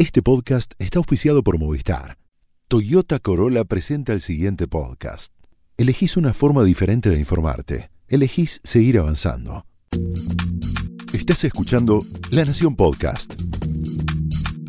[0.00, 2.16] Este podcast está auspiciado por Movistar.
[2.68, 5.30] Toyota Corolla presenta el siguiente podcast.
[5.76, 7.90] Elegís una forma diferente de informarte.
[8.08, 9.66] Elegís seguir avanzando.
[11.12, 13.34] Estás escuchando La Nación Podcast.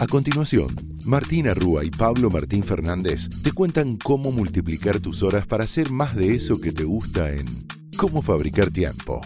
[0.02, 0.76] A continuación,
[1.06, 6.14] Martina Rúa y Pablo Martín Fernández te cuentan cómo multiplicar tus horas para hacer más
[6.14, 7.46] de eso que te gusta en
[7.96, 9.22] Cómo fabricar tiempo.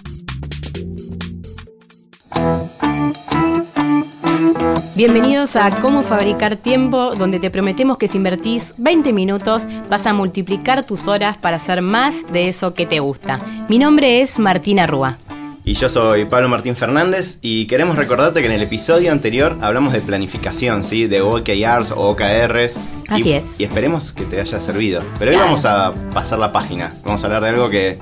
[4.95, 10.13] Bienvenidos a Cómo Fabricar Tiempo, donde te prometemos que si invertís 20 minutos vas a
[10.13, 13.39] multiplicar tus horas para hacer más de eso que te gusta.
[13.69, 15.17] Mi nombre es Martina Rúa.
[15.63, 19.93] Y yo soy Pablo Martín Fernández y queremos recordarte que en el episodio anterior hablamos
[19.93, 21.07] de planificación, ¿sí?
[21.07, 22.77] De OKRs o OKRs.
[23.09, 23.59] Así y, es.
[23.59, 25.01] Y esperemos que te haya servido.
[25.17, 26.93] Pero hoy vamos a pasar la página.
[27.03, 27.97] Vamos a hablar de algo que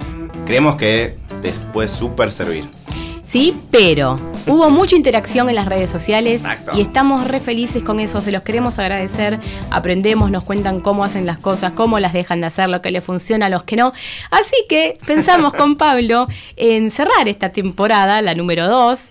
[0.45, 2.65] creemos que te puede súper servir.
[3.23, 6.71] Sí, pero hubo mucha interacción en las redes sociales Exacto.
[6.75, 9.39] y estamos re felices con eso, se los queremos agradecer,
[9.69, 13.03] aprendemos, nos cuentan cómo hacen las cosas, cómo las dejan de hacer, lo que les
[13.03, 13.93] funciona, los que no.
[14.31, 19.09] Así que pensamos con Pablo en cerrar esta temporada, la número 2,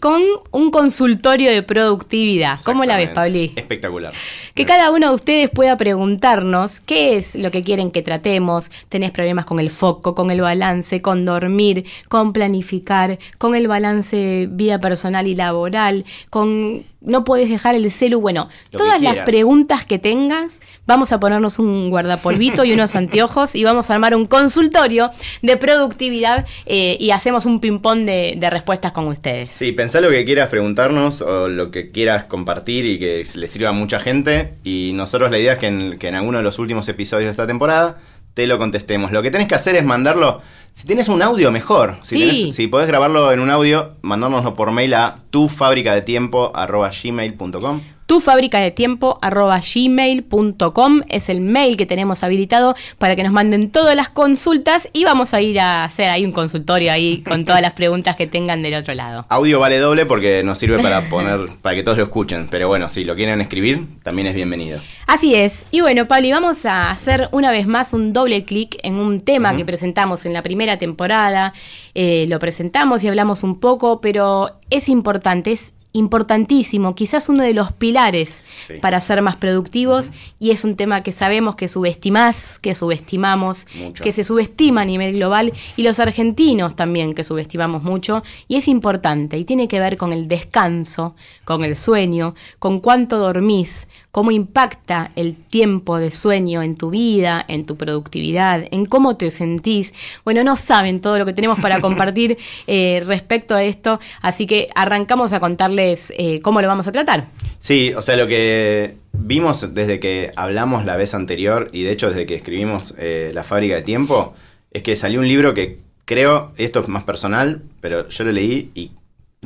[0.00, 2.60] con un consultorio de productividad.
[2.64, 3.10] ¿Cómo la ves.
[3.10, 3.52] Pabli?
[3.54, 4.12] Espectacular.
[4.54, 8.70] Que cada uno de ustedes pueda preguntarnos qué es lo que quieren que tratemos.
[8.88, 14.16] ¿Tenés problemas con el foco, con el balance, con dormir, con planificar, con el balance
[14.50, 18.20] vida personal y laboral, con no puedes dejar el celu?
[18.20, 23.54] Bueno, Lo todas las preguntas que tengas, vamos a ponernos un guardapolvito y unos anteojos
[23.54, 25.10] y vamos a armar un consultorio
[25.42, 29.50] de productividad eh, y hacemos un ping-pong de, de respuestas con ustedes.
[29.52, 33.68] Sí, pensá lo que quieras preguntarnos o lo que quieras compartir y que le sirva
[33.68, 34.54] a mucha gente.
[34.64, 37.30] Y nosotros la idea es que en, que en alguno de los últimos episodios de
[37.32, 37.98] esta temporada
[38.34, 39.10] te lo contestemos.
[39.12, 40.40] Lo que tenés que hacer es mandarlo.
[40.72, 41.96] Si tienes un audio, mejor.
[42.02, 42.22] Si, Sí.
[42.48, 48.70] tenés- si podés grabarlo en un audio, mandárnoslo por mail a tufabricadetiempo.gmail.com tu fábrica de
[48.70, 54.10] tiempo arroba gmail.com es el mail que tenemos habilitado para que nos manden todas las
[54.10, 58.16] consultas y vamos a ir a hacer ahí un consultorio ahí con todas las preguntas
[58.16, 59.24] que tengan del otro lado.
[59.28, 62.48] Audio vale doble porque nos sirve para poner, para que todos lo escuchen.
[62.50, 64.80] Pero bueno, si lo quieren escribir, también es bienvenido.
[65.06, 65.64] Así es.
[65.70, 69.20] Y bueno, Pablo, y vamos a hacer una vez más un doble clic en un
[69.20, 71.52] tema que presentamos en la primera temporada.
[71.94, 77.54] Eh, lo presentamos y hablamos un poco, pero es importante, es importantísimo, quizás uno de
[77.54, 78.74] los pilares Sí.
[78.82, 84.02] para ser más productivos y es un tema que sabemos que subestimás, que subestimamos, Mucho.
[84.04, 88.68] que se subestima a nivel global y los argentinos también que subestimamos mucho y es
[88.68, 94.30] importante y tiene que ver con el descanso, con el sueño, con cuánto dormís, cómo
[94.30, 99.92] impacta el tiempo de sueño en tu vida, en tu productividad, en cómo te sentís.
[100.24, 102.38] Bueno, no saben todo lo que tenemos para compartir
[102.68, 107.26] eh, respecto a esto, así que arrancamos a contarles eh, cómo lo vamos a tratar.
[107.58, 112.08] Sí, o sea, lo que vimos desde que hablamos la vez anterior y de hecho
[112.10, 114.34] desde que escribimos eh, La fábrica de tiempo,
[114.70, 118.70] es que salió un libro que creo, esto es más personal, pero yo lo leí
[118.76, 118.92] y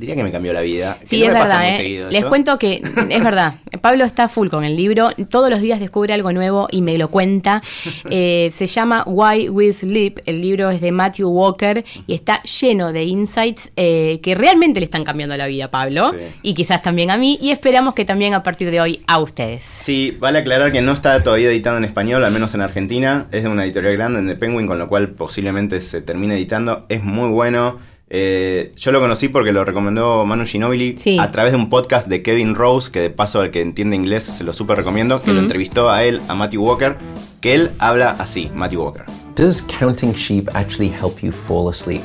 [0.01, 0.99] diría que me cambió la vida.
[1.01, 1.67] que Sí, no es me pasa verdad.
[1.69, 1.77] muy ¿eh?
[1.77, 2.29] seguido Les eso.
[2.29, 3.55] cuento que es verdad.
[3.81, 5.11] Pablo está full con el libro.
[5.31, 7.63] Todos los días descubre algo nuevo y me lo cuenta.
[8.11, 10.21] Eh, se llama Why We Sleep.
[10.27, 14.85] El libro es de Matthew Walker y está lleno de insights eh, que realmente le
[14.85, 16.17] están cambiando la vida a Pablo Sí.
[16.43, 17.39] y quizás también a mí.
[17.43, 19.65] Y esperamos que también a partir de hoy a ustedes.
[19.65, 23.27] Sí, vale aclarar que no está todavía editado en español, al menos en Argentina.
[23.31, 26.87] Es de una editorial grande, de Penguin, con lo cual posiblemente se termine editando.
[26.89, 27.79] Es muy bueno.
[28.11, 31.19] Eh, yo lo conocí porque lo recomendó Manu Ginobili Sí.
[31.19, 34.25] a través de un podcast de Kevin Rose, que de paso al que entiende inglés
[34.25, 36.97] se lo súper recomiendo, que lo entrevistó a él, a Matthew Walker,
[37.41, 39.05] que él habla así, Matthew Walker.
[39.37, 42.03] Does counting sheep actually help you fall asleep?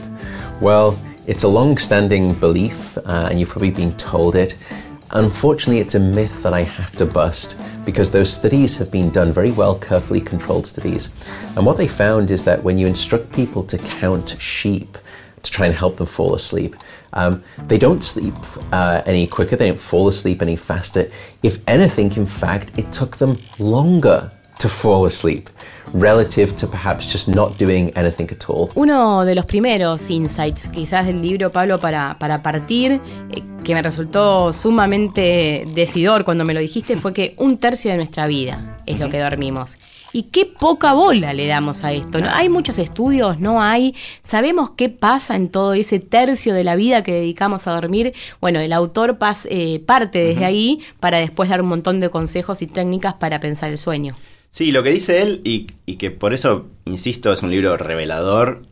[0.60, 4.58] Well, it's a long standing belief, uh, and you've probably been told it.
[5.12, 9.32] Unfortunately, it's a myth that I have to bust because those studies have been done
[9.32, 11.10] very well, carefully controlled studies.
[11.56, 14.98] And what they found is that when you instruct people to count sheep
[15.44, 16.76] to try and help them fall asleep,
[17.14, 18.34] um, they don't sleep
[18.72, 21.10] uh, any quicker, they don't fall asleep any faster.
[21.44, 24.30] If anything, in fact, it took them longer
[24.60, 25.50] to fall asleep
[25.94, 28.70] relative to perhaps just not doing anything at all.
[28.76, 33.82] Uno de los primeros insights, quizás del libro, Pablo, para, para partir, eh, que me
[33.82, 39.00] resultó sumamente decidor cuando me lo dijiste, fue que un tercio de nuestra vida es
[39.00, 39.78] lo que dormimos.
[40.14, 42.20] Y qué poca bola le damos a esto.
[42.20, 42.30] ¿no?
[42.32, 43.96] Hay muchos estudios, no hay.
[44.24, 48.14] Sabemos qué pasa en todo ese tercio de la vida que dedicamos a dormir.
[48.40, 52.62] Bueno, el autor pas- eh, parte desde ahí para después dar un montón de consejos
[52.62, 54.16] y técnicas para pensar el sueño.
[54.52, 58.68] Sí, lo que dice él, y, y que por eso, insisto, es un libro revelador,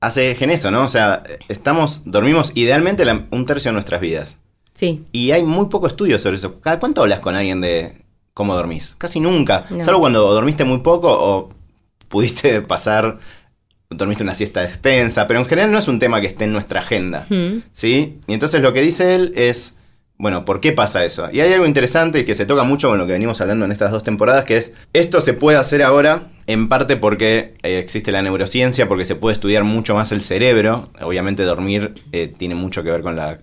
[0.00, 0.84] hace en eso, ¿no?
[0.84, 4.38] O sea, estamos, dormimos idealmente la- un tercio de nuestras vidas.
[4.72, 5.04] Sí.
[5.12, 6.58] Y hay muy poco estudio sobre eso.
[6.60, 7.92] ¿Cada cuánto hablas con alguien de
[8.34, 8.94] cómo dormís?
[8.98, 9.64] Casi nunca.
[9.70, 9.84] No.
[9.84, 11.50] Salvo cuando dormiste muy poco o
[12.08, 13.18] pudiste pasar,
[13.88, 16.80] dormiste una siesta extensa, pero en general no es un tema que esté en nuestra
[16.80, 17.26] agenda.
[17.28, 17.62] Mm.
[17.72, 18.18] ¿Sí?
[18.26, 19.76] Y entonces lo que dice él es,
[20.18, 21.28] bueno, ¿por qué pasa eso?
[21.32, 23.90] Y hay algo interesante que se toca mucho con lo que venimos hablando en estas
[23.90, 28.22] dos temporadas, que es, esto se puede hacer ahora en parte porque eh, existe la
[28.22, 30.88] neurociencia, porque se puede estudiar mucho más el cerebro.
[31.00, 33.40] Obviamente dormir eh, tiene mucho que ver con la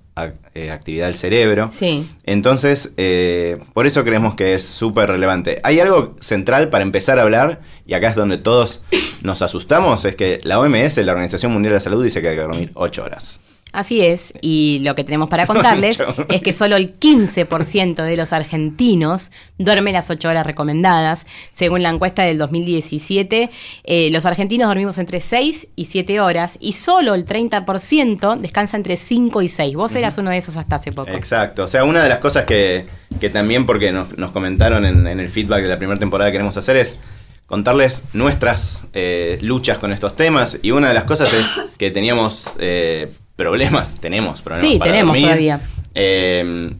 [0.72, 1.70] actividad del cerebro.
[1.72, 2.08] Sí.
[2.24, 5.60] Entonces, eh, por eso creemos que es súper relevante.
[5.64, 8.82] Hay algo central para empezar a hablar, y acá es donde todos
[9.22, 12.36] nos asustamos, es que la OMS, la Organización Mundial de la Salud, dice que hay
[12.36, 13.40] que dormir 8 horas.
[13.78, 18.34] Así es, y lo que tenemos para contarles es que solo el 15% de los
[18.34, 19.30] argentinos
[19.60, 21.28] duerme las 8 horas recomendadas.
[21.52, 23.52] Según la encuesta del 2017,
[23.84, 28.98] eh, los argentinos dormimos entre 6 y 7 horas y solo el 30% descansa entre
[28.98, 29.76] 5 y 6.
[29.76, 31.12] Vos eras uno de esos hasta hace poco.
[31.12, 31.66] Exacto.
[31.66, 32.88] O sea, una de las cosas que,
[33.20, 36.34] que también, porque nos, nos comentaron en, en el feedback de la primera temporada que
[36.34, 36.98] queremos hacer es
[37.46, 40.58] contarles nuestras eh, luchas con estos temas.
[40.64, 44.70] Y una de las cosas es que teníamos eh, problemas, tenemos problemas.
[44.70, 45.26] Sí, para tenemos dormir.
[45.26, 45.62] todavía.
[45.96, 46.74] Eh,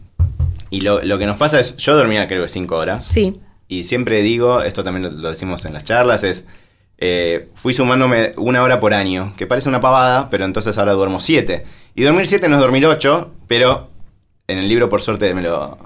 [0.70, 3.06] y lo, lo que nos pasa es, yo dormía creo que 5 horas.
[3.06, 3.40] Sí.
[3.68, 6.44] Y siempre digo, esto también lo, lo decimos en las charlas, es,
[6.98, 11.20] eh, fui sumándome una hora por año, que parece una pavada, pero entonces ahora duermo
[11.20, 11.64] 7.
[11.94, 13.88] Y dormir 7 no es dormir 8, pero
[14.46, 15.78] en el libro por suerte me lo...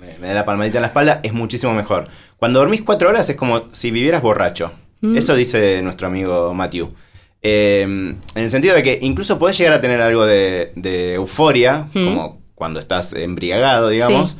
[0.00, 2.08] Me, me da la palmadita en la espalda, es muchísimo mejor.
[2.38, 4.72] Cuando dormís 4 horas es como si vivieras borracho.
[5.00, 5.16] Mm.
[5.16, 6.94] Eso dice nuestro amigo Matthew.
[7.46, 11.88] Eh, en el sentido de que incluso podés llegar a tener algo de, de euforia,
[11.92, 12.04] Mm.
[12.06, 14.36] como cuando estás embriagado, digamos, Sí.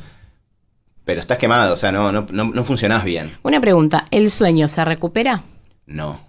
[1.05, 3.37] pero estás quemado, o sea, no, no, no, no funcionás bien.
[3.43, 5.43] Una pregunta, ¿el sueño se recupera?
[5.85, 6.19] No.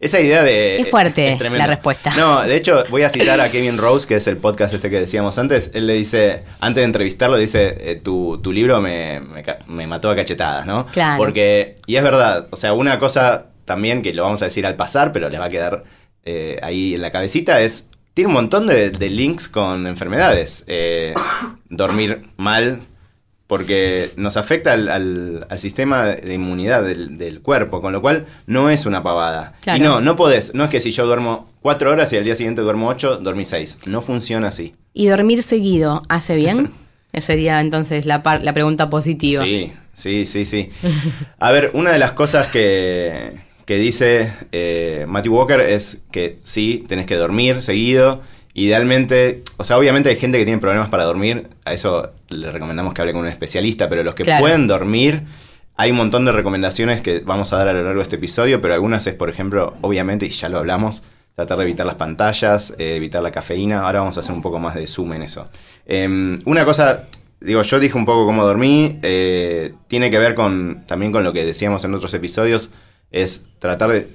[0.00, 0.80] Esa idea de...
[0.80, 2.14] Es fuerte la respuesta.
[2.16, 5.00] No, de hecho, voy a citar a Kevin Rose, que es el podcast este que
[5.00, 5.72] decíamos antes.
[5.74, 9.20] Él le dice, antes de entrevistarlo, dice, eh, tu, tu libro me,
[9.66, 10.86] me mató a cachetadas, ¿no?
[10.86, 11.18] Claro.
[11.18, 14.76] Porque, y es verdad, o sea, una cosa también que lo vamos a decir al
[14.76, 15.82] pasar, pero les va a quedar
[16.28, 20.64] eh, ahí en la cabecita, es, tiene un montón de, de links con enfermedades.
[20.66, 21.14] Eh,
[21.70, 22.80] dormir mal,
[23.46, 28.26] porque nos afecta al, al- al sistema de inmunidad del, del cuerpo, con lo cual
[28.46, 29.54] no es una pavada.
[29.62, 29.78] Claro.
[29.78, 32.34] Y no, no podés, no es que si yo duermo cuatro horas y al día
[32.34, 33.78] siguiente duermo ocho, dormí seis.
[33.86, 34.74] No funciona así.
[34.92, 36.70] ¿Y dormir seguido hace bien?
[37.12, 39.42] Esa sería entonces la, par- la pregunta positiva.
[39.42, 40.68] Sí, sí, sí, sí.
[41.38, 43.32] A ver, una de las cosas que,
[43.68, 48.22] que dice eh, Matthew Walker es que sí, tenés que dormir seguido.
[48.54, 52.94] Idealmente, o sea, obviamente hay gente que tiene problemas para dormir, a eso le recomendamos
[52.94, 54.40] que hable con un especialista, pero los que Claro.
[54.40, 55.24] pueden dormir,
[55.76, 58.58] hay un montón de recomendaciones que vamos a dar a lo largo de este episodio,
[58.62, 61.02] pero algunas es, por ejemplo, obviamente, y ya lo hablamos,
[61.34, 64.58] tratar de evitar las pantallas, eh, evitar la cafeína, ahora vamos a hacer un poco
[64.58, 65.46] más de zoom en eso.
[65.84, 67.04] Em, una cosa,
[67.38, 71.34] digo, yo dije un poco cómo dormí, eh, tiene que ver con también con lo
[71.34, 72.70] que decíamos en otros episodios,
[73.10, 74.08] es tratar de,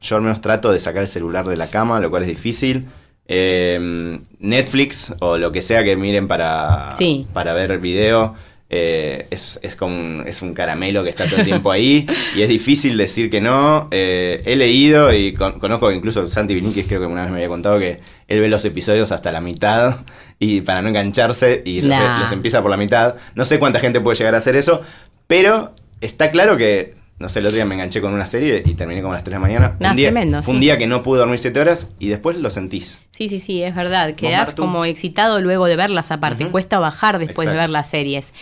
[0.00, 2.86] yo al menos trato de sacar el celular de la cama, lo cual es difícil.
[3.32, 7.26] Em, Netflix o lo que sea que miren para, Sí.
[7.32, 8.34] para ver video.
[8.72, 12.06] eh, es, es, como un, es un caramelo que está todo el tiempo ahí
[12.36, 13.88] y es difícil decir que no.
[13.90, 17.48] Eh, he leído y con- conozco incluso Santi Viniquis creo que una vez me había
[17.48, 17.98] contado que
[18.28, 19.96] él ve los episodios hasta la mitad
[20.38, 22.20] y para no engancharse y los, Nah.
[22.22, 23.16] los empieza por la mitad.
[23.34, 24.82] No sé cuánta gente puede llegar a hacer eso,
[25.26, 28.72] pero está claro que, no sé, el otro día me enganché con una serie y
[28.72, 29.76] terminé como a las 3 de la mañana.
[29.78, 30.64] Nah, un día, tremendo, fue un sí.
[30.64, 33.02] día que no pude dormir 7 horas y después lo sentís.
[33.20, 34.14] Sí, sí, sí, es verdad.
[34.14, 36.46] Quedás como excitado luego de verlas aparte.
[36.46, 38.32] Cuesta bajar después de ver las series.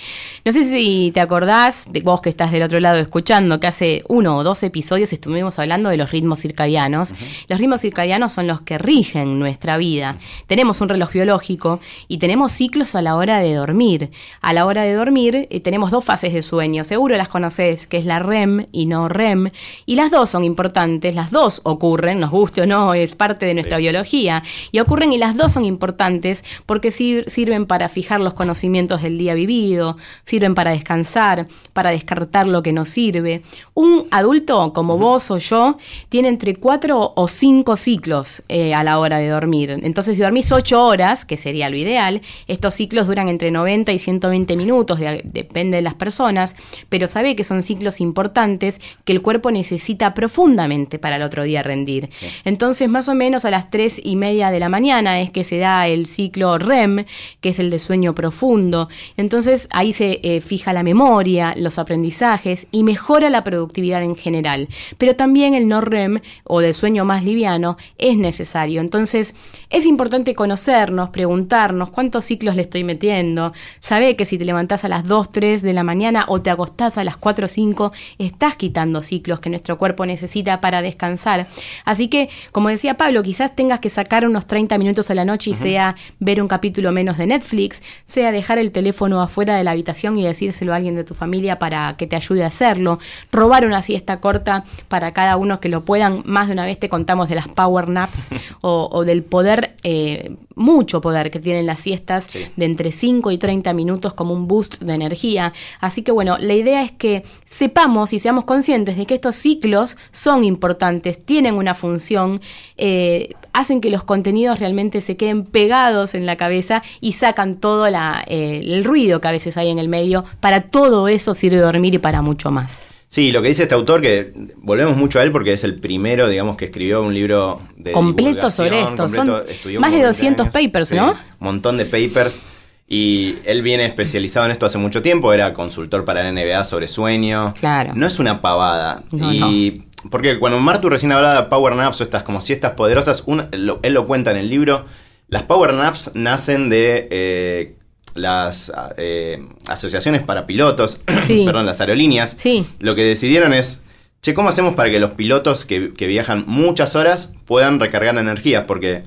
[0.44, 4.04] No sé si te acordás, de vos que estás del otro lado escuchando, que hace
[4.06, 7.14] uno o dos episodios estuvimos hablando de los ritmos circadianos.
[7.49, 10.18] Los ritmos circadianos son los que rigen nuestra vida.
[10.47, 14.12] Tenemos un reloj biológico y tenemos ciclos a la hora de dormir.
[14.40, 16.85] A la hora de dormir eh, tenemos dos fases de sueño.
[16.85, 19.51] Seguro las conocés, que es la REM y no REM.
[19.87, 23.55] Y las dos son importantes, las dos ocurren, nos guste o no, es parte de
[23.55, 23.83] nuestra Sí.
[23.83, 24.43] biología.
[24.73, 29.19] Y ocurren y las dos son importantes porque sir- sirven para fijar los conocimientos del
[29.19, 33.43] día vivido, sirven para descansar, para descartar lo que nos sirve.
[33.75, 38.99] Un adulto como vos o yo tiene entre cuatro o cinco ciclos eh, a la
[38.99, 39.71] hora de dormir.
[39.83, 43.99] Entonces, si dormís ocho horas, que sería lo ideal, estos ciclos duran entre 90 y
[43.99, 46.55] 120 minutos, de- depende de las personas,
[46.89, 48.58] pero sabe que son ciclos importantes
[49.05, 52.11] que el cuerpo necesita profundamente para el otro día rendir.
[52.45, 55.59] Entonces, más o menos a las tres y media de la mañana es que se
[55.59, 57.05] da el ciclo REM,
[57.41, 58.88] que es el de sueño profundo.
[59.17, 64.69] Entonces, ahí se eh, fija la memoria, los aprendizajes y mejora la productividad en general.
[64.99, 68.81] Pero también el no REM o de sueño más liviano es necesario.
[68.81, 69.35] Entonces,
[69.71, 73.53] es importante conocernos, preguntarnos cuántos ciclos le estoy metiendo.
[73.81, 76.99] Sabe que si te levantás a las 2, 3 de la mañana o te acostás
[76.99, 77.93] a las 4 o 5,
[78.38, 81.49] estás quitando ciclos que nuestro cuerpo necesita para descansar.
[81.85, 85.50] Así que, como decía Pablo, quizás tengas que sacar unos 30 minutos a la noche
[85.50, 89.73] y sea ver un capítulo menos de Netflix, sea dejar el teléfono afuera de la
[89.73, 93.00] habitación y decírselo a alguien de tu familia para que te ayude a hacerlo,
[93.33, 96.23] robar una siesta corta para cada uno que lo puedan.
[96.25, 98.30] Más de una vez te contamos de las power naps
[98.61, 103.73] o, del poder, eh, mucho poder que tienen las siestas de entre 5 y 30
[103.73, 105.53] minutos como un boost de energía.
[105.81, 109.97] Así que bueno, la idea es que sepamos y seamos conscientes de que estos ciclos
[110.11, 112.41] son importantes, tienen una función,
[112.77, 117.88] eh, hacen que los contenidos realmente se queden pegados en la cabeza y sacan todo
[117.88, 120.25] la, eh, el ruido que a veces hay en el medio.
[120.41, 122.98] Para todo eso sirve dormir y para mucho más.
[123.09, 126.29] Sí, lo que dice este autor, que volvemos mucho a él porque es el primero,
[126.29, 129.09] digamos, que escribió un libro de completo sobre esto.
[129.09, 129.43] Son
[129.81, 131.12] más de 200 papers, ¿no?
[131.12, 132.41] Un montón de papers.
[132.87, 136.88] Y él viene especializado en esto hace mucho tiempo, era consultor para la NBA sobre
[136.88, 137.53] sueño.
[137.59, 137.93] Claro.
[137.95, 139.03] No es una pavada.
[139.12, 143.95] y porque cuando Martu recién hablaba de power naps o estas como siestas poderosas, él
[143.95, 144.85] lo cuenta en el libro,
[145.29, 147.77] las power naps nacen de eh,
[148.19, 152.37] las eh, asociaciones para pilotos, perdón, las aerolíneas.
[152.39, 152.67] Sí.
[152.79, 153.81] Lo que decidieron es,
[154.23, 158.67] che, ¿cómo hacemos para que los pilotos que, que viajan muchas horas puedan recargar energía?
[158.67, 159.05] Porque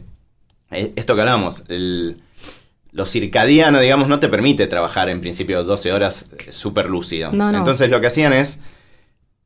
[0.71, 2.17] eh, esto que hablamos, el
[2.91, 7.31] lo circadiano, digamos, no te permite trabajar en principio 12 horas eh, súper lúcido.
[7.31, 8.59] Entonces lo que hacían es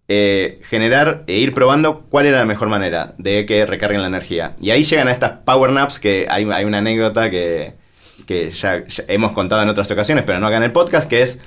[0.07, 4.55] eh, generar e ir probando cuál era la mejor manera de que recarguen la energía.
[4.59, 7.73] Y ahí llegan a estas power naps, que hay, una anécdota que,
[8.27, 11.39] ya, hemos contado en otras ocasiones, pero no acá en el podcast, que es...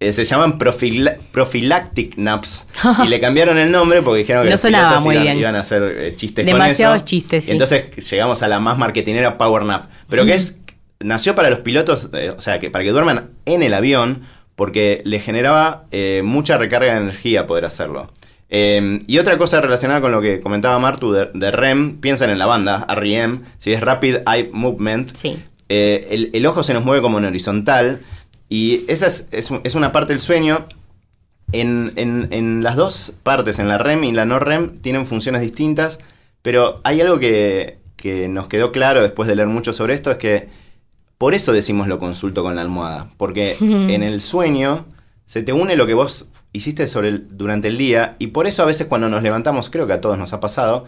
[0.00, 2.66] Eh, se llaman prophylactic naps
[3.04, 6.96] y le cambiaron el nombre porque dijeron que los iban, a hacer chistes Demasiados con
[6.96, 7.06] eso.
[7.06, 7.52] chistes, sí.
[7.52, 9.86] entonces llegamos a la más marketinera Power Nap.
[10.08, 10.56] Pero que es
[11.04, 14.22] nació para los pilotos, eh, o sea, que para que duerman en el avión,
[14.56, 18.10] porque le generaba eh, mucha recarga de energía poder hacerlo.
[18.48, 22.46] Em, y otra cosa relacionada con lo que comentaba Martu de, REM, piensan en la
[22.46, 25.12] banda, REM, si es Rapid Eye Movement,
[25.68, 28.00] eh, el, ojo se nos mueve como en horizontal
[28.48, 30.66] y esa es, una parte del sueño.
[31.52, 36.00] En, las dos partes, en la REM y la no REM, tienen funciones distintas,
[36.42, 40.18] pero hay algo que, que nos quedó claro después de leer mucho sobre esto, es
[40.18, 40.48] que
[41.16, 44.84] por eso decimos lo consulto con la almohada, porque en el sueño
[45.26, 48.66] se te une lo que vos hiciste sobre durante el día y por eso a
[48.66, 50.84] veces cuando nos levantamos, creo que a todos nos ha pasado,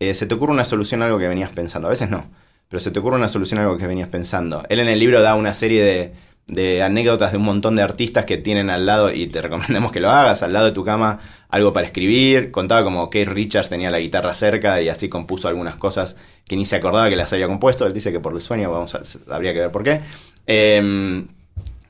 [0.00, 1.88] eh, se te ocurre una solución a algo que venías pensando.
[1.88, 2.26] A veces no,
[2.72, 4.64] pero se te ocurre una solución a algo que venías pensando.
[4.70, 6.14] Él en el libro da una serie de,
[6.46, 10.00] de anécdotas de un montón de artistas que tienen al lado, y te recomendamos que
[10.00, 11.18] lo hagas, al lado de tu cama
[11.50, 12.50] algo para escribir.
[12.50, 16.16] Contaba como Keith Richards tenía la guitarra cerca y así compuso algunas cosas
[16.48, 17.86] que ni se acordaba que las había compuesto.
[17.86, 19.02] Él dice que por el sueño, vamos a,
[19.34, 20.00] habría que ver por qué.
[20.46, 21.26] Eh,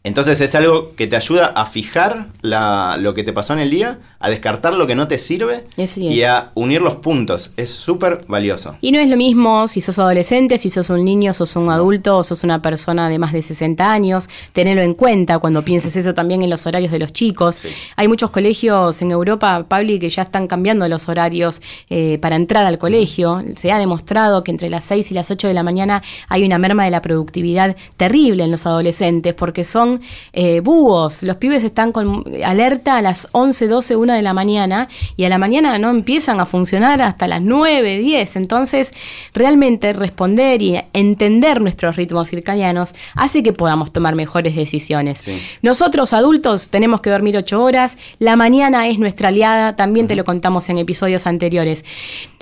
[0.05, 4.01] entonces es algo que te ayuda a fijar lo que te pasó en el día,
[4.19, 7.53] a descartar lo que no te sirve y a unir los puntos.
[7.57, 8.77] Es súper valioso.
[8.81, 12.17] Y no es lo mismo si sos adolescente, si sos un niño, sos un adulto
[12.17, 14.29] o sos una persona de más de 60 años.
[14.53, 17.61] Tenerlo en cuenta cuando pienses eso también en los horarios de los chicos.
[17.95, 22.65] Hay muchos colegios en Europa, Pabli, que ya están cambiando los horarios eh, para entrar
[22.65, 23.45] al colegio.
[23.55, 26.59] Se ha demostrado que entre las 6 y las 8 de la mañana hay una
[26.59, 29.92] merma de la productividad terrible en los adolescentes porque son
[30.33, 31.23] eh, búhos.
[31.23, 35.29] Los pibes están con alerta a las 11, 12, 1 de la mañana y a
[35.29, 38.37] la mañana no empiezan a funcionar hasta las 9, 10.
[38.37, 38.93] Entonces,
[39.35, 45.29] realmente responder y entender nuestros ritmos circadianos hace que podamos tomar mejores decisiones.
[45.63, 50.25] Nosotros adultos tenemos que dormir 8 horas, la mañana es nuestra aliada, también te lo
[50.25, 51.85] contamos en episodios anteriores.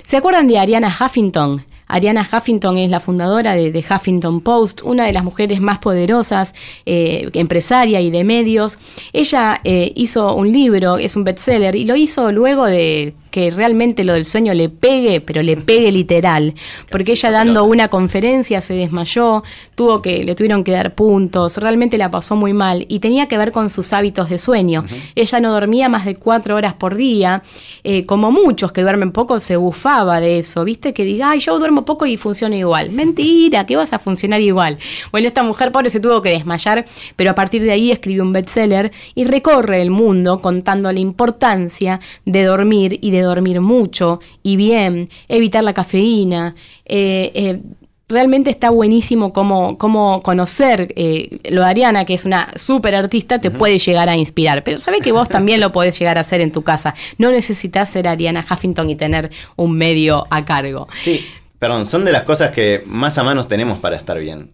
[0.03, 1.65] ¿Se acuerdan de Ariana Huffington?
[1.91, 6.55] Ariana Huffington es la fundadora de, Huffington Post, una de las mujeres más poderosas,
[6.85, 8.79] eh, empresaria y de medios.
[9.13, 14.03] Ella eh, hizo un libro, es un bestseller, y lo hizo luego de que realmente
[14.03, 16.53] lo del sueño le pegue, pero le pegue literal.
[16.91, 19.43] Porque ella dando una conferencia se desmayó,
[19.75, 23.37] tuvo que, le tuvieron que dar puntos, realmente la pasó muy mal y tenía que
[23.37, 24.85] ver con sus hábitos de sueño.
[25.15, 27.43] Ella no dormía más de cuatro horas por día,
[27.83, 31.57] eh, como muchos que duermen poco se bufaba de eso, viste que diga, ay, yo
[31.57, 32.91] duermo poco y funciona igual.
[32.91, 34.77] Mentira, que vas a funcionar igual.
[35.11, 36.85] Bueno, esta mujer pobre se tuvo que desmayar,
[37.15, 41.99] pero a partir de ahí escribió un bestseller y recorre el mundo contando la importancia
[42.25, 46.55] de dormir y de dormir mucho y bien, evitar la cafeína.
[46.85, 47.61] Eh, eh,
[48.09, 53.39] realmente está buenísimo cómo, cómo conocer eh, lo de Ariana, que es una súper artista,
[53.39, 54.63] te puede llegar a inspirar.
[54.63, 56.93] Pero sabe que vos también lo podés llegar a hacer en tu casa.
[57.17, 60.87] No necesitas ser Ariana Huffington y tener un medio a cargo.
[60.99, 61.25] Sí,
[61.57, 64.51] perdón, son de las cosas que más a mano tenemos para estar bien.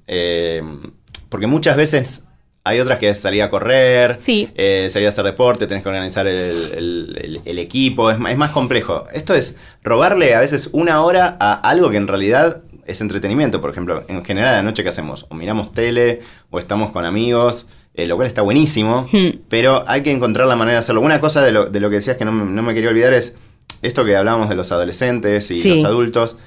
[1.30, 2.27] porque muchas veces
[2.68, 6.28] hay otras que es salir a correr, eh, salir a hacer deporte, tenés que organizar
[6.28, 9.06] el, equipo, es, es, más complejo.
[9.14, 13.62] Esto es robarle a veces una hora a algo que en realidad es entretenimiento.
[13.62, 17.06] Por ejemplo, en general a la noche que hacemos, o miramos tele, o estamos con
[17.06, 19.42] amigos, eh, lo cual está buenísimo, hmm.
[19.50, 21.02] pero hay que encontrar la manera de hacerlo.
[21.02, 23.36] Una cosa de lo, que decías que no, me quería olvidar es
[23.82, 26.38] esto que hablábamos de los adolescentes y los adultos.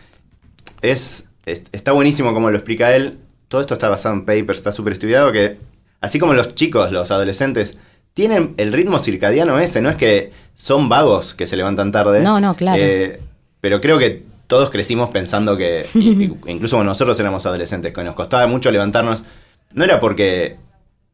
[0.82, 3.18] Es, está buenísimo como lo explica él.
[3.48, 5.58] Todo esto está basado en papers, está súper estudiado, que
[6.00, 7.76] así como los chicos, los adolescentes,
[8.14, 12.20] tienen el ritmo circadiano ese, no es que son vagos que se levantan tarde.
[12.20, 12.80] No, no, claro.
[12.82, 13.20] Eh,
[13.60, 18.46] pero creo que todos crecimos pensando que, incluso cuando nosotros éramos adolescentes, que nos costaba
[18.46, 19.24] mucho levantarnos,
[19.74, 20.56] no era porque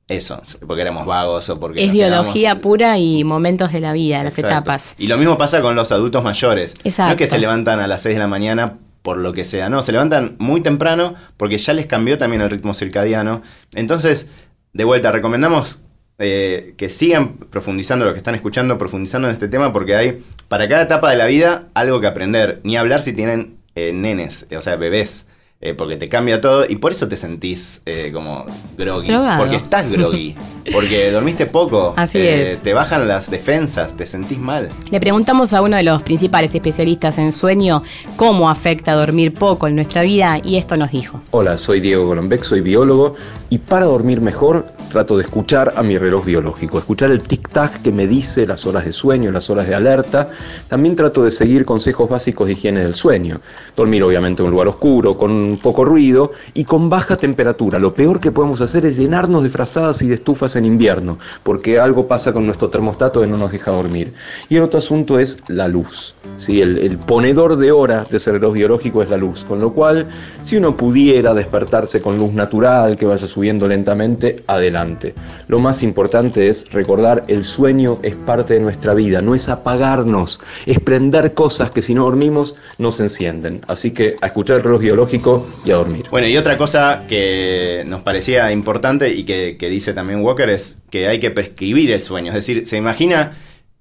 [0.08, 1.84] eso, porque éramos vagos o porque...
[1.84, 4.94] Es biología pura y momentos de la vida, las etapas.
[4.98, 6.74] Y lo mismo pasa con los adultos mayores.
[6.84, 7.08] Exacto.
[7.08, 9.68] No es que se levantan a las 6 de la mañana por lo que sea,
[9.68, 13.40] no, se levantan muy temprano porque ya les cambió también el ritmo circadiano.
[13.74, 14.28] Entonces,
[14.76, 15.78] de vuelta, recomendamos
[16.18, 20.68] eh, que sigan profundizando, lo que están escuchando, profundizando en este tema, porque hay para
[20.68, 22.61] cada etapa de la vida algo que aprender.
[22.62, 25.26] Ni hablar si tienen eh, nenes, o sea, bebés.
[25.62, 28.45] Eh, porque te cambia todo y por eso te sentís eh, como
[28.76, 29.11] groggy.
[29.38, 30.37] Porque estás groggy.
[30.73, 31.94] Porque dormiste poco.
[31.96, 32.62] Así eh, es.
[32.62, 34.70] Te bajan las defensas, te sentís mal.
[34.90, 37.82] Le preguntamos a uno de los principales especialistas en sueño
[38.16, 41.20] cómo afecta dormir poco en nuestra vida y esto nos dijo.
[41.30, 43.14] Hola, soy Diego Golombek, soy biólogo
[43.50, 47.92] y para dormir mejor trato de escuchar a mi reloj biológico, escuchar el tic-tac que
[47.92, 50.30] me dice las horas de sueño, las horas de alerta.
[50.68, 53.40] También trato de seguir consejos básicos de higiene del sueño.
[53.76, 57.78] Dormir obviamente en un lugar oscuro, con poco ruido y con baja temperatura.
[57.78, 61.78] Lo peor que podemos hacer es llenarnos de frazadas y de estufas en invierno, porque
[61.78, 64.14] algo pasa con nuestro termostato que no nos deja dormir.
[64.48, 66.14] Y el otro asunto es la luz.
[66.36, 66.60] ¿sí?
[66.60, 70.06] El, ponedor de hora de ese reloj biológico es la luz, con lo cual
[70.42, 75.14] si uno pudiera despertarse con luz natural que vaya subiendo lentamente, adelante.
[75.48, 80.40] Lo más importante es recordar el sueño es parte de nuestra vida, no es apagarnos,
[80.64, 83.60] es prender cosas que si no dormimos no se encienden.
[83.69, 86.06] Así que a escuchar el reloj biológico y a dormir.
[86.10, 91.09] Bueno, y otra cosa que nos parecía importante y que dice también Walker es que
[91.09, 92.28] hay que prescribir el sueño.
[92.28, 93.32] Es decir, se imagina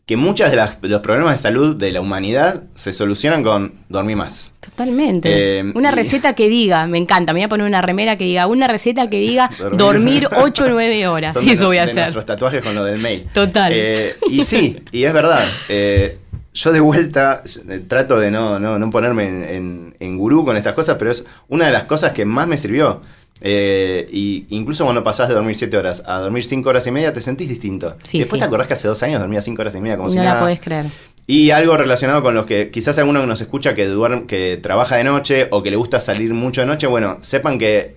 [0.06, 4.54] que muchos de, los problemas de salud de la humanidad se solucionan con dormir más.
[4.60, 5.60] Totalmente.
[5.60, 8.46] Eh, una receta que diga, me encanta, me voy a poner una remera que diga,
[8.46, 11.36] una receta que diga dormir 8 o 9 horas.
[11.40, 12.04] sí, eso voy a hacer.
[12.04, 13.28] nuestros tatuajes con lo del mail.
[13.34, 13.72] Total.
[13.76, 15.44] Eh, y sí, y es verdad.
[15.70, 16.20] Eh,
[16.54, 17.42] yo de vuelta
[17.88, 21.74] trato de no, no, ponerme en, en, gurú con estas cosas, pero es una de
[21.74, 23.02] las cosas que más me sirvió.
[23.42, 27.14] Eh, y incluso cuando pasás de dormir 7 horas a dormir 5 horas y media,
[27.14, 27.98] te sentís distinto.
[28.12, 30.18] Después te acordás que hace dos años dormía 5 horas y media como no si
[30.18, 30.30] nada.
[30.30, 30.86] No la podés creer.
[31.28, 34.96] Y algo relacionado con los que quizás alguno que nos escucha que, duerme, que trabaja
[34.96, 37.96] de noche o que le gusta salir mucho de noche, bueno, sepan que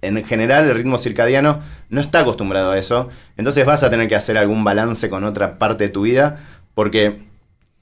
[0.00, 3.08] en general el ritmo circadiano no está acostumbrado a eso.
[3.36, 6.38] Entonces vas a tener que hacer algún balance con otra parte de tu vida
[6.74, 7.27] porque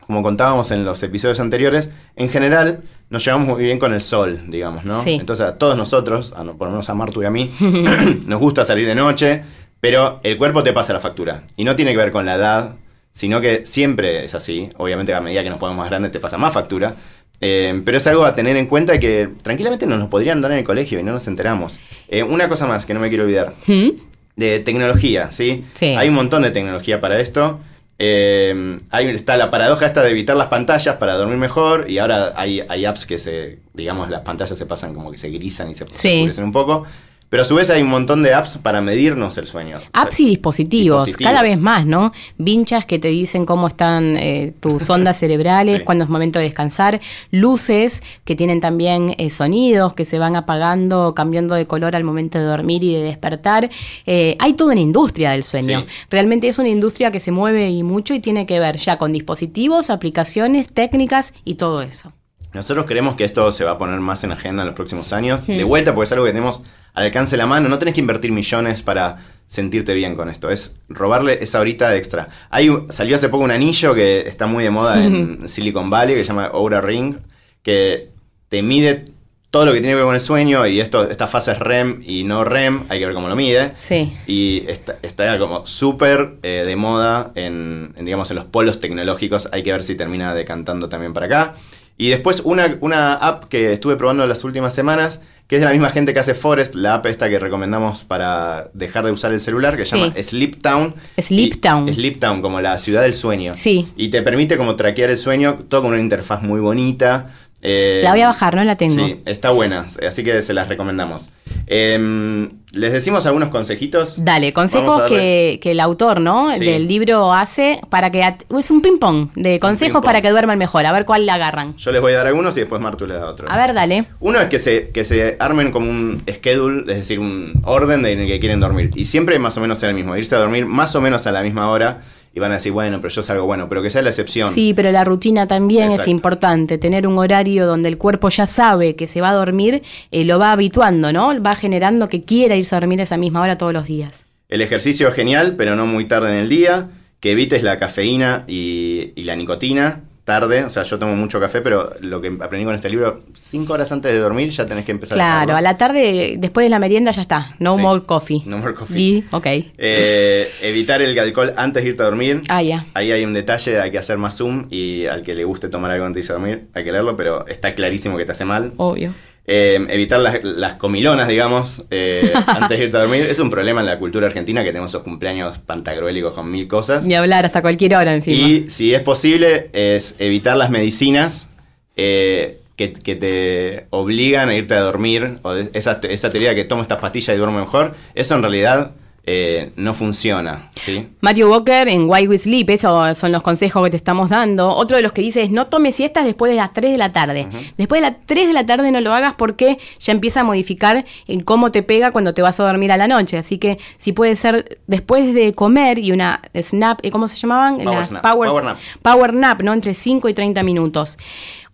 [0.07, 4.41] como contábamos en los episodios anteriores, en general nos llevamos muy bien con el sol,
[4.49, 5.01] digamos, ¿no?
[5.05, 7.51] Entonces a todos nosotros, a, por lo menos a Martu y a mí,
[8.27, 9.43] nos gusta salir de noche,
[9.81, 11.45] pero el cuerpo te pasa la factura.
[11.57, 12.77] Y no tiene que ver con la edad,
[13.13, 14.69] sino que siempre es así.
[14.77, 16.95] Obviamente a medida que nos ponemos más grandes te pasa más factura.
[17.41, 20.59] Eh, pero es algo a tener en cuenta que tranquilamente nos lo podrían dar en
[20.59, 21.81] el colegio y no nos enteramos.
[22.09, 23.53] Eh, una cosa más que no me quiero olvidar.
[23.67, 23.91] ¿Mm?
[24.37, 25.65] De tecnología, ¿sí?
[25.75, 25.87] ¿sí?
[25.87, 27.59] Hay un montón de tecnología para esto.
[27.99, 32.35] Eh, ahí está la paradoja esta de evitar las pantallas para dormir mejor y ahora
[32.37, 35.75] hay, hay apps que se, digamos, las pantallas se pasan como que se grisan y
[35.75, 36.29] se, sí.
[36.43, 36.85] un poco.
[37.29, 39.79] Pero a su vez hay un montón de apps para medirnos el sueño.
[39.93, 41.33] Apps y dispositivos, dispositivos.
[41.33, 42.13] cada vez más, ¿no?
[42.39, 45.85] Vinchas que te dicen cómo están eh, tus ondas cerebrales, Sí.
[45.85, 47.01] cuándo es momento de descansar,
[47.33, 52.39] luces que tienen también eh, sonidos que se van apagando, cambiando de color al momento
[52.39, 53.71] de dormir y de despertar.
[54.07, 55.81] Eh, hay toda una industria del sueño.
[55.81, 55.87] Sí.
[56.11, 59.13] Realmente es una industria que se mueve y mucho y tiene que ver ya con
[59.13, 62.13] dispositivos, aplicaciones, técnicas y todo eso.
[62.57, 65.47] Nosotros creemos que esto se va a poner más en agenda en los próximos años.
[65.47, 66.63] De vuelta, porque es algo que tenemos
[66.95, 67.69] al alcance de la mano.
[67.69, 69.17] No tenés que invertir millones para
[69.47, 70.51] sentirte bien con esto.
[70.51, 72.29] Es robarle esa horita extra.
[72.49, 76.23] Hay, salió hace poco un anillo que está muy de moda en Silicon Valley, que
[76.23, 77.17] se llama Oura Ring,
[77.63, 78.09] que
[78.49, 79.13] te mide
[79.51, 82.25] todo lo que tiene que ver con el sueño y esto, estas fases REM y
[82.25, 83.73] no REM, hay que ver cómo lo mide.
[83.79, 84.17] Sí.
[84.27, 89.49] Y está, está como súper eh, de moda en, en, digamos, en los polos tecnológicos.
[89.53, 91.55] Hay que ver si termina decantando también para acá.
[91.99, 95.73] Y después una, una app que estuve probando las últimas semanas, que es de la
[95.73, 99.39] misma gente que hace Forest, la app esta que recomendamos para dejar de usar el
[99.41, 100.03] celular, que se Sí.
[100.03, 100.95] llama Sleep Town.
[101.19, 101.95] Sleep Town.
[101.95, 103.55] Sleep Town, como la ciudad del sueño.
[103.55, 103.89] Sí.
[103.97, 107.31] Y te permite como traquear el sueño, todo con una interfaz muy bonita.
[107.63, 108.95] Eh, La voy a bajar, no la tengo.
[109.07, 111.31] Sí, está buena, así que se las recomendamos.
[111.67, 114.23] Em, Les decimos algunos consejitos.
[114.23, 116.55] Dale, consejos que, que el autor, ¿no?
[116.55, 116.65] Sí.
[116.65, 118.23] Del libro hace para que...
[118.57, 120.85] Es un ping-pong de consejos para que duerman mejor.
[120.85, 121.75] A ver cuál le agarran.
[121.77, 123.51] Yo les voy a dar algunos y después Martu le da otros.
[123.51, 124.05] A ver, dale.
[124.21, 128.13] Uno es que se, que se armen como un schedule, es decir, un orden de
[128.13, 128.91] en el que quieren dormir.
[128.95, 130.15] Y siempre más o menos sea el mismo.
[130.15, 132.03] Irse a dormir más o menos a la misma hora.
[132.37, 134.53] Y van a decir, bueno, pero yo salgo bueno, pero que sea la excepción.
[134.53, 136.77] Sí, pero la rutina también es importante.
[136.77, 140.39] Tener un horario donde el cuerpo ya sabe que se va a dormir, eh, lo
[140.39, 141.43] va habituando, ¿no?
[141.43, 144.27] Va generando que quiera irse a dormir a esa misma hora todos los días.
[144.51, 146.91] El ejercicio es genial, pero no muy tarde en el día.
[147.21, 150.65] Que evites la cafeína y, y la nicotina tarde.
[150.65, 153.91] O sea, yo tomo mucho café, pero lo que aprendí con este libro, cinco horas
[153.93, 156.79] antes de dormir ya tenés que empezar a Claro, a la tarde, después de la
[156.79, 157.55] merienda ya está.
[157.61, 157.81] No Sí.
[157.83, 158.43] more coffee.
[158.45, 159.01] No more coffee.
[159.01, 159.47] Y, ok.
[159.79, 162.43] Eh, evitar el alcohol antes de irte a dormir.
[162.49, 162.85] Ah, ya.
[162.93, 165.91] Ahí hay un detalle, hay que hacer más zoom y al que le guste tomar
[165.93, 168.45] algo antes de irse a dormir, hay que leerlo, pero está clarísimo que te hace
[168.45, 168.73] mal.
[168.77, 169.13] Obvio.
[169.49, 173.27] Eh, evitar las, las comilonas, digamos, eh, antes de irte a dormir.
[173.31, 177.07] Es un problema en la cultura argentina que tenemos esos cumpleaños pantagruélicos con mil cosas.
[177.07, 178.37] Ni hablar hasta cualquier hora encima.
[178.37, 181.51] Y si es posible, es evitar las medicinas
[181.95, 186.65] eh, que, que te obligan a irte a dormir, o esa, esa teoría de que
[186.65, 188.96] tomo estas pastillas y duermo mejor, eso en realidad
[189.29, 191.09] eh, no funciona, ¿sí?
[191.21, 194.71] Matthew Walker en Why We Sleep, esos son los consejos que te estamos dando.
[194.71, 197.13] Otro de los que dice es no tomes siestas después de las 3 de la
[197.13, 197.49] tarde.
[197.77, 201.05] Después de las 3 de la tarde no lo hagas porque ya empieza a modificar
[201.27, 203.37] en cómo te pega cuando te vas a dormir a la noche.
[203.37, 207.11] Así que si puede ser después de comer y una snap, ¿eh?
[207.11, 207.79] ¿cómo se llamaban?
[207.79, 208.23] Power Las snap.
[208.23, 208.79] Power, Power nap.
[209.03, 209.75] Power nap, ¿no?
[209.75, 211.19] Entre 5 y 30 minutos.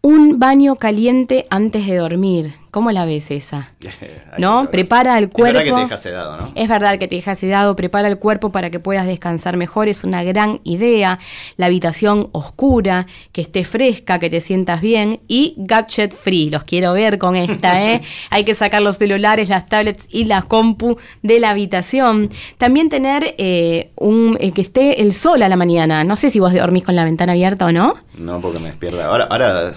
[0.05, 2.55] Un baño caliente antes de dormir.
[2.73, 3.71] ¿Cómo la ves esa?
[4.39, 4.69] ¿No?
[4.69, 5.77] Prepara el Es verdad que cuerpo.
[5.77, 6.53] te deja sedado, ¿no?
[6.57, 10.03] Es verdad que te deja sedado, prepara el cuerpo para que puedas descansar mejor, es
[10.03, 11.21] una gran idea.
[11.57, 16.51] La habitación oscura, que esté fresca, que te sientas bien y gadget free.
[16.51, 18.01] Los quiero ver con esta, ¿eh?
[18.31, 22.29] Hay que sacar los celulares, las tablets y la compu de la habitación.
[22.59, 26.03] También tener eh, un eh, que esté el sol a la mañana.
[26.03, 27.95] No sé si vos dormís con la ventana abierta o no.
[28.19, 29.07] No, porque me despierta.
[29.07, 29.73] Ahora, ahora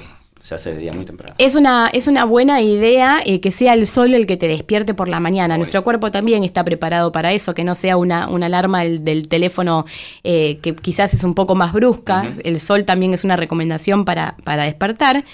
[0.45, 1.33] se hace de día muy temprano.
[1.39, 4.93] Es una, es una buena idea eh, que sea el sol el que te despierte
[4.93, 5.57] por la mañana.
[5.57, 9.27] Nuestro cuerpo también está preparado para eso, que no sea una, una alarma del, del
[9.27, 9.87] teléfono
[10.23, 12.29] eh, que quizás es un poco más brusca.
[12.43, 15.25] El sol también es una recomendación para, para despertar.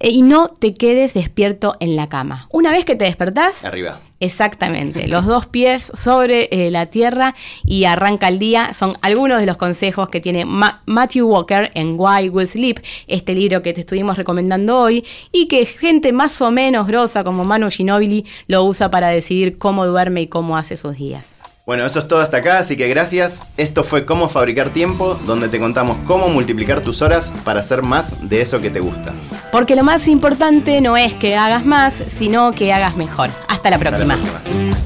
[0.00, 2.48] Eh, y no te quedes despierto en la cama.
[2.50, 4.00] Una vez que te despertás, Arriba.
[4.24, 7.34] Exactamente, los dos pies sobre eh, la tierra
[7.64, 11.94] y arranca el día son algunos de los consejos que tiene Ma- Matthew Walker en
[11.98, 16.50] Why We Sleep, este libro que te estuvimos recomendando hoy y que gente más o
[16.50, 20.96] menos grosa como Manu Ginobili lo usa para decidir cómo duerme y cómo hace sus
[20.96, 21.33] días.
[21.66, 23.42] Bueno, eso es todo hasta acá, así que gracias.
[23.56, 28.28] Esto fue Cómo Fabricar Tiempo, donde te contamos cómo multiplicar tus horas para hacer más
[28.28, 29.14] de eso que te gusta.
[29.50, 33.30] Porque lo más importante no es que hagas más, sino que hagas mejor.
[33.48, 34.16] Hasta la Hasta la próxima.
[34.16, 34.76] próxima.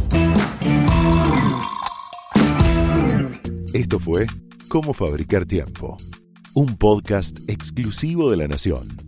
[3.75, 4.27] Esto fue
[4.69, 5.97] Cómo Fabricar Tiempo,
[6.55, 9.08] un podcast exclusivo de La Nación.